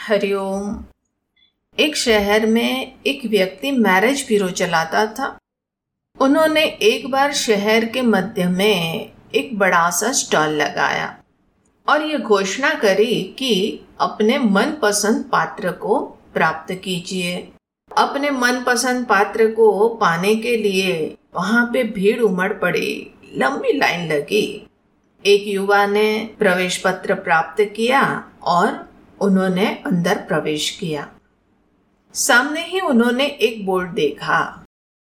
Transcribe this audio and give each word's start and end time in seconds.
हरिओम। 0.00 0.76
एक 1.78 1.96
शहर 1.96 2.46
में 2.46 2.92
एक 3.06 3.24
व्यक्ति 3.26 3.70
मैरिज 3.70 4.24
ब्यूरो 4.28 4.48
चलाता 4.50 5.04
था। 5.06 5.38
उन्होंने 6.20 6.64
एक 6.82 7.10
बार 7.10 7.32
शहर 7.32 7.84
के 7.84 8.02
मध्य 8.02 8.46
में 8.48 9.10
एक 9.34 9.58
बड़ा 9.58 9.90
सा 9.90 10.12
स्टॉल 10.12 10.48
लगाया 10.48 11.18
और 11.88 12.02
ये 12.02 12.18
घोषणा 12.18 12.70
करी 12.74 13.22
कि 13.38 13.80
अपने 14.00 14.38
मनपसंद 14.38 15.24
पात्र 15.24 15.72
को 15.72 15.98
प्राप्त 16.34 16.72
कीजिए। 16.74 17.36
अपने 17.90 18.30
मनपसंद 18.30 19.06
पात्र 19.06 19.50
को 19.50 19.88
पाने 19.88 20.34
के 20.36 20.56
लिए 20.56 21.16
वहाँ 21.34 21.70
पे 21.72 21.84
भीड़ 21.84 22.20
उमड़ 22.20 22.52
पड़ी, 22.52 23.14
लंबी 23.36 23.78
लाइन 23.78 24.12
लगी। 24.12 24.66
एक 25.24 25.44
युवा 25.46 25.86
ने 25.86 26.30
प्रवेश 26.38 26.76
पत्र 26.76 27.14
प्राप्त 27.14 27.62
किया 27.76 28.24
और 28.42 28.89
उन्होंने 29.20 29.66
अंदर 29.86 30.18
प्रवेश 30.18 30.70
किया। 30.70 31.08
सामने 32.14 32.64
ही 32.66 32.80
उन्होंने 32.80 33.26
एक 33.26 33.66
बोर्ड 33.66 33.90
देखा 33.90 34.64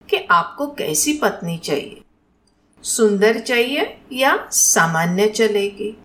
कि 0.10 0.18
आपको 0.32 0.68
कैसी 0.68 1.14
पत्नी 1.14 1.58
चाहिए? 1.58 2.02
सुंदर 2.84 3.40
चाहिए 3.40 3.98
या 4.14 4.50
सामान्य 4.52 5.28
चलेगी? 5.28 5.98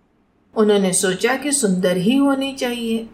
उन्होंने 0.55 0.93
सोचा 0.93 1.37
कि 1.37 1.53
सुंदर 1.53 1.97
ही 1.97 2.17
होनी 2.17 2.53
चाहिए। 2.53 3.09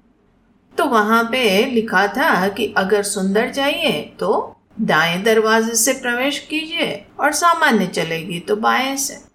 तो 0.78 0.84
वहाँ 0.84 1.24
पे 1.24 1.64
लिखा 1.66 2.06
था 2.06 2.48
कि 2.48 2.74
अगर 2.76 3.02
सुंदर 3.02 3.52
चाहिए 3.52 4.02
तो 4.20 4.56
दाएँ 4.80 5.22
दरवाजे 5.22 5.74
से 5.74 5.92
प्रवेश 5.92 6.38
कीजिए 6.38 7.04
और 7.20 7.32
सामान्य 7.32 7.86
चलेगी 7.86 8.40
तो 8.40 8.56
बाएँ 8.56 8.96
से। 8.96 9.27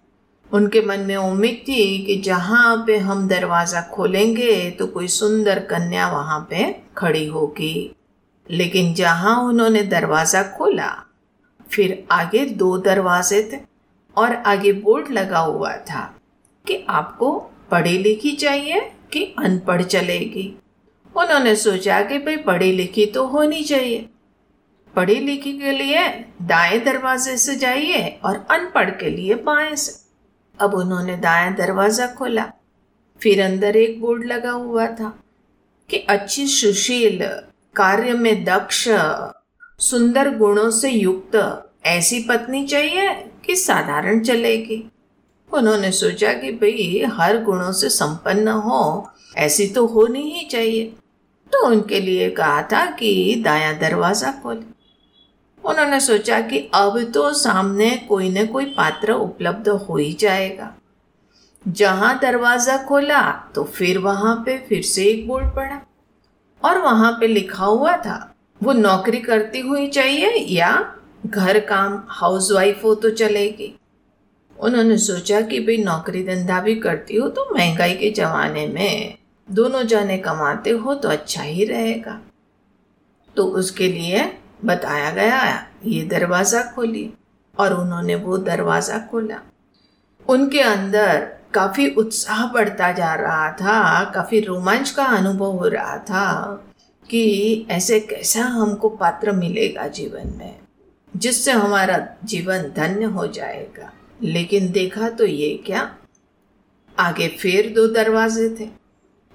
उनके 0.54 0.80
मन 0.80 1.00
में 1.00 1.16
उम्मीद 1.16 1.62
थी 1.68 2.04
कि 2.06 2.16
जहाँ 2.16 2.76
पे 2.86 2.96
हम 2.98 3.26
दरवाज़ा 3.28 3.80
खोलेंगे 3.92 4.70
तो 4.70 4.86
कोई 4.86 5.08
सुंदर 5.10 5.58
कन्या 5.60 6.08
वहाँ 6.08 6.38
पे 6.50 6.64
खड़ी 6.96 7.26
होगी। 7.26 7.94
लेकिन 8.46 8.92
जहाँ 8.94 9.36
उन्होंने 9.42 9.82
दरवाज़ा 9.84 10.42
खोला, 10.56 10.90
फिर 11.70 12.06
आगे 12.12 12.44
दो 12.46 12.76
दरवाजे 12.78 13.42
थे 13.52 13.60
और 14.16 14.34
आगे 14.46 14.72
बोर्ड 14.74 15.10
लगा 15.10 15.38
हुआ 15.38 15.72
था 15.82 16.04
कि 16.64 16.84
आपको 16.90 17.32
पढ़ी 17.70 17.96
लिखी 17.98 18.32
चाहिए 18.34 18.80
कि 19.12 19.24
अनपढ़ 19.38 19.82
चलेगी। 19.84 20.46
उन्होंने 21.14 21.56
सोचा 21.56 22.00
कि 22.02 22.18
भाई 22.18 22.36
पढ़ी 22.38 22.70
लिखी 22.72 23.06
तो 23.06 23.26
होनी 23.26 23.62
चाहिए। 23.64 24.08
पढ़ी 24.94 25.18
लिखी 25.20 25.52
के 25.58 25.72
लिए 25.72 26.08
दाएँ 26.44 26.80
दरवाजे 26.80 27.36
से 27.38 27.54
जाइए 27.56 28.08
और 28.24 28.46
अनपढ़ 28.50 28.90
के 28.92 29.10
लिए 29.10 29.34
बाएँ 29.44 29.74
से। 29.76 30.02
अब 30.60 30.74
उन्होंने 30.74 31.16
दाएँ 31.16 31.54
दरवाज़ा 31.54 32.06
खोला। 32.06 32.52
फिर 33.22 33.42
अंदर 33.42 33.76
एक 33.76 34.00
बोर्ड 34.00 34.24
लगा 34.24 34.50
हुआ 34.50 34.86
था 34.86 35.18
कि 35.90 35.96
अच्छी 35.96 36.46
सुशील, 36.46 37.24
कार्य 37.76 38.12
में 38.12 38.44
दक्ष, 38.44 38.88
सुंदर 39.78 40.36
गुणों 40.36 40.70
से 40.70 40.90
युक्त, 40.90 41.64
ऐसी 41.86 42.20
पत्नी 42.28 42.66
चाहिए 42.66 43.12
कि 43.46 43.56
साधारण 43.56 44.20
चलेगी। 44.20 44.92
उन्होंने 45.52 45.92
सोचा 45.92 46.32
कि 46.32 46.52
भाई, 46.52 47.04
हर 47.12 47.42
गुणों 47.42 47.72
से 47.72 47.88
संपन्न 47.88 48.48
हो, 48.48 49.10
ऐसी 49.36 49.66
तो 49.66 49.86
होनी 49.86 50.20
ही 50.20 50.46
चाहिए। 50.46 50.84
तो 51.52 51.66
उनके 51.66 52.00
लिए 52.00 52.30
कहा 52.30 52.62
था 52.62 52.90
कि 52.90 53.42
दाया 53.44 53.72
दरवाज़ा 53.72 54.32
खोले। 54.42 54.73
उन्होंने 55.64 56.00
सोचा 56.00 56.40
कि 56.40 56.58
अब 56.74 57.02
तो 57.14 57.32
सामने 57.34 57.90
कोई 58.08 58.28
न 58.30 58.46
कोई 58.46 58.64
पात्र 58.72 59.12
उपलब्ध 59.12 59.68
हो 59.68 59.96
ही 59.96 60.12
जाएगा। 60.12 60.74
जहाँ 61.64 62.18
दरवाज़ा 62.18 62.76
खोला 62.86 63.20
तो 63.54 63.64
फिर 63.66 63.98
वहाँ 63.98 64.34
पे 64.46 64.58
फिर 64.58 64.82
से 64.84 65.04
एक 65.04 65.26
बोर्ड 65.28 65.54
पड़ा। 65.56 65.80
और 66.62 66.78
वहाँ 66.78 67.12
पे 67.12 67.26
लिखा 67.26 67.64
हुआ 67.64 67.96
था, 67.96 68.34
वो 68.60 68.72
नौकरी 68.72 69.18
करती 69.20 69.60
हुई 69.60 69.86
चाहिए 69.88 70.30
या 70.50 70.70
घर 71.26 71.58
काम 71.60 72.02
हाउस 72.10 72.50
वाइफ 72.52 72.84
हो 72.84 72.94
तो 72.94 73.10
चलेगी? 73.12 73.74
उन्होंने 74.58 74.96
सोचा 74.98 75.40
कि 75.40 75.60
भाई, 75.60 75.76
नौकरी 75.76 76.22
धंधा 76.24 76.60
भी 76.60 76.74
करती 76.76 77.16
हो 77.16 77.28
तो 77.28 77.48
महँगाई 77.54 77.94
के 77.94 78.10
ज़माने 78.12 78.66
में 78.66 79.18
दोनों 79.48 79.82
जाने 79.84 80.18
कमाते 80.18 80.70
हो 80.72 80.94
तो 80.94 81.08
अच्छा 81.08 81.42
ही 81.42 81.64
रहेगा। 81.64 82.20
तो 83.36 83.44
उसके 83.52 83.88
लिए 83.88 84.24
बताया 84.64 85.10
गया 85.12 85.40
ये 85.84 86.02
दरवाज़ा 86.08 86.62
खोलिए 86.74 87.12
और 87.54 87.74
उन्होंने 87.74 88.14
वो 88.16 88.36
दरवाज़ा 88.40 88.98
खोला। 89.10 89.40
उनके 90.26 90.60
अंदर 90.60 91.18
काफ़ी 91.54 91.88
उत्साह 91.92 92.46
बढ़ता 92.52 92.90
जा 92.92 93.14
रहा 93.14 93.50
था, 93.52 94.04
काफ़ी 94.04 94.40
रोमांच 94.40 94.90
का 94.90 95.04
अनुभव 95.16 95.52
हो 95.52 95.68
रहा 95.68 95.96
था 96.00 96.26
कि 97.10 97.66
ऐसे 97.70 97.98
कैसा 98.02 98.44
हमको 98.44 98.88
पात्र 98.90 99.32
मिलेगा 99.32 99.86
जीवन 99.88 100.32
में, 100.38 100.56
जिससे 101.12 101.52
हमारा 101.52 101.98
जीवन 102.24 102.70
धन्य 102.76 103.04
हो 103.06 103.26
जाएगा। 103.28 103.92
लेकिन 104.22 104.70
देखा 104.72 105.08
तो 105.10 105.26
ये 105.26 105.54
क्या, 105.66 105.90
आगे 106.96 107.28
फिर 107.30 107.72
दो 107.74 107.86
दरवाजे 107.88 108.48
थे, 108.50 108.68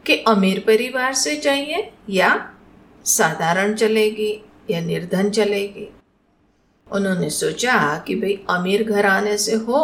कि 0.05 0.15
अमीर 0.27 0.63
परिवार 0.67 1.13
से 1.13 1.35
चाहिए 1.37 1.89
या 2.09 2.29
साधारण 3.05 3.73
चलेगी। 3.75 4.31
या 4.69 4.81
निर्धन 4.81 5.29
चलेगी। 5.31 5.87
उन्होंने 6.87 7.29
सोचा 7.31 7.77
कि 8.07 8.15
भाई 8.15 8.39
अमीर 8.49 8.83
घराने 8.83 9.37
से 9.37 9.55
हो 9.57 9.81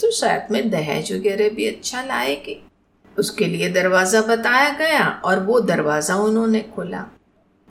तो 0.00 0.10
शायद 0.10 0.52
में 0.52 0.70
दहेज 0.70 1.12
वगैरह 1.12 1.48
भी 1.48 1.66
अच्छा 1.66 2.02
लाएगी। 2.04 2.56
उसके 3.16 3.46
लिए 3.46 3.68
दरवाज़ा 3.70 4.20
बताया 4.26 4.68
गया 4.78 5.08
और 5.24 5.42
वो 5.44 5.60
दरवाज़ा 5.62 6.16
उन्होंने 6.18 6.60
खोला। 6.74 7.04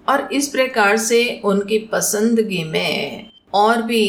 और 0.08 0.28
इस 0.34 0.48
प्रकार 0.48 0.98
से 1.00 1.20
उनकी 1.46 1.78
पसंदगी 1.92 2.64
में 2.64 3.30
और 3.54 3.82
भी 3.82 4.06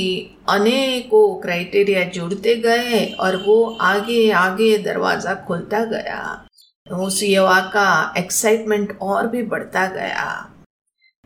अनेकों 0.48 1.40
क्राइटेरिया 1.40 2.04
जुड़ते 2.10 2.54
गए 2.58 3.04
और 3.20 3.36
वो 3.36 3.64
आगे 3.82 4.30
आगे 4.32 4.76
दरवाज़ा 4.78 5.34
खुलता 5.46 5.84
गया। 5.86 6.46
उस 6.86 7.22
युवा 7.22 7.58
का 7.72 8.14
एक्साइटमेंट 8.18 8.96
और 9.02 9.26
भी 9.26 9.42
बढ़ता 9.44 9.86
गया। 9.88 10.26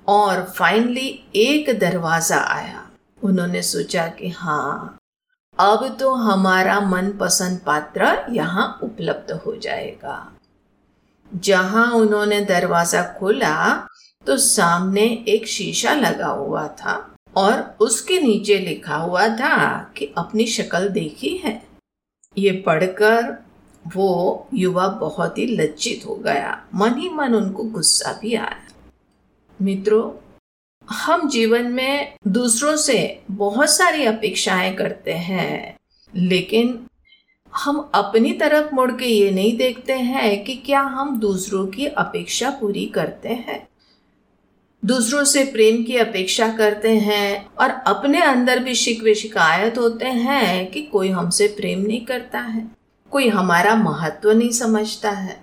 और 0.09 0.43
फाइनली 0.49 1.09
एक 1.37 1.79
दरवाज़ा 1.79 2.39
आया। 2.39 2.87
उन्होंने 3.21 3.63
सोचा 3.63 4.07
कि 4.09 4.29
हाँ 4.31 4.99
अब 5.59 5.87
तो 6.01 6.13
हमारा 6.15 6.79
मनपसंद 6.81 7.61
पात्र 7.67 8.15
यहाँ 8.33 8.67
उपलब्ध 8.83 9.31
हो 9.37 9.55
जाएगा। 9.57 10.17
जहाँ 11.31 11.87
उन्होंने 11.93 12.41
दरवाज़ा 12.45 13.03
खोला 13.19 13.55
तो 14.27 14.37
सामने 14.39 15.05
एक 15.29 15.47
शीशा 15.49 15.95
लगा 15.95 16.29
हुआ 16.29 16.67
था 16.79 16.95
और 17.37 17.63
उसके 17.81 18.21
नीचे 18.21 18.59
लिखा 18.59 18.97
हुआ 18.97 19.27
था 19.37 19.57
कि 19.97 20.13
अपनी 20.19 20.47
शक्ल 20.49 20.89
देखी 20.91 21.37
है। 21.37 21.61
ये 22.37 22.53
पढ़कर 22.67 23.37
वो 23.85 24.49
युवा 24.55 24.87
बहुत 25.01 25.39
ही 25.39 25.47
लज्जित 25.47 26.07
हो 26.07 26.15
गया। 26.17 26.61
मन 26.75 26.99
ही 26.99 27.09
मन 27.11 27.35
उनको 27.35 27.65
गुस्सा 27.65 28.13
भी 28.23 28.35
आया। 28.35 28.61
मित्रों, 29.63 30.11
हम 30.89 31.29
जीवन 31.29 31.67
में 31.67 32.15
दूसरों 32.29 32.77
से 32.77 33.21
बहुत 33.31 33.71
सारी 33.71 34.05
अपेक्षाएँ 34.05 34.75
करते 34.75 35.13
हैं, 35.13 35.77
लेकिन 36.13 36.87
हम 37.53 37.79
अपनी 37.95 38.33
तरफ़ 38.33 38.75
मुड़ 38.75 38.91
के 38.93 39.07
ये 39.07 39.31
नहीं 39.31 39.57
देखते 39.57 39.93
हैं 39.93 40.45
कि 40.45 40.55
क्या 40.57 40.81
हम 40.81 41.19
दूसरों 41.21 41.67
की 41.67 41.87
अपेक्षा 41.87 42.51
पूरी 42.51 42.87
करते 42.87 43.29
हैं। 43.29 43.69
दूसरों 44.83 45.25
से 45.25 45.45
प्रेम 45.45 45.83
की 45.85 45.97
अपेक्षा 45.97 46.49
करते 46.49 46.97
हैं 46.99 47.47
और 47.55 47.71
अपने 47.71 48.21
अंदर 48.21 48.59
भी 48.59 48.75
शिकवे 48.75 49.15
शिकायत 49.15 49.79
होते 49.79 50.07
हैं 50.07 50.71
कि 50.71 50.83
कोई 50.83 51.09
हमसे 51.09 51.49
प्रेम 51.49 51.81
नहीं 51.81 52.05
करता 52.07 52.41
है, 52.41 52.67
कोई 53.11 53.29
हमारा 53.29 53.75
महत्व 53.75 54.31
नहीं 54.31 54.51
समझता 54.51 55.11
है। 55.11 55.43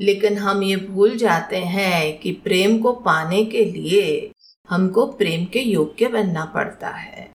लेकिन 0.00 0.38
हम 0.38 0.62
ये 0.62 0.76
भूल 0.76 1.16
जाते 1.16 1.56
हैं 1.56 2.18
कि 2.18 2.32
प्रेम 2.32 2.78
को 2.78 2.92
पाने 2.92 3.44
के 3.44 3.64
लिए 3.64 4.32
हमको 4.70 5.06
प्रेम 5.06 5.44
के 5.44 5.60
योग्य 5.60 6.08
बनना 6.08 6.44
पड़ता 6.44 6.88
है। 6.88 7.30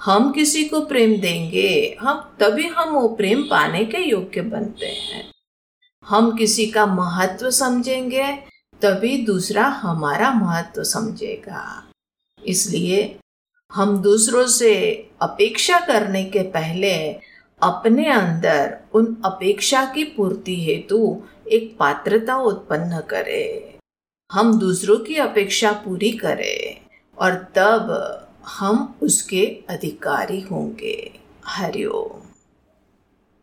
हम 0.00 0.32
किसी 0.32 0.64
को 0.64 0.80
प्रेम 0.80 1.20
देंगे, 1.20 1.96
हम 2.00 2.36
तभी 2.40 2.66
हम 2.66 2.90
वो 2.90 3.08
प्रेम 3.08 3.42
पाने 3.42 3.84
के 3.84 3.98
योग्य 3.98 4.40
बनते 4.40 4.86
हैं। 4.86 5.32
हम 6.06 6.36
किसी 6.36 6.66
का 6.66 6.86
महत्व 6.86 7.50
समझेंगे, 7.50 8.32
तभी 8.82 9.16
दूसरा 9.26 9.66
हमारा 9.66 10.30
महत्व 10.30 10.84
समझेगा। 10.84 11.90
इसलिए 12.46 13.18
हम 13.72 13.98
दूसरों 13.98 14.46
से 14.46 14.74
अपेक्षा 15.22 15.80
करने 15.80 16.24
के 16.24 16.42
पहले 16.42 17.12
अपने 17.62 18.04
अंदर 18.10 18.76
उन 18.94 19.16
अपेक्षा 19.24 19.84
की 19.84 20.04
पूर्ति 20.04 20.54
हेतु 20.64 21.22
एक 21.52 21.76
पात्रता 21.78 22.36
उत्पन्न 22.36 23.00
करे। 23.00 23.78
हम 24.32 24.58
दूसरों 24.58 24.96
की 24.98 25.16
अपेक्षा 25.16 25.72
पूरी 25.72 26.10
करें 26.12 26.80
और 27.18 27.34
तब 27.34 27.90
हम 28.46 28.94
उसके 29.02 29.44
अधिकारी 29.70 30.40
होंगे। 30.40 30.96
हरिओम 31.44 32.27